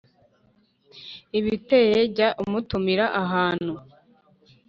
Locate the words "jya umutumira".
2.15-3.05